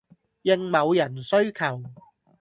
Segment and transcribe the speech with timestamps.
[0.41, 1.83] 應某人需求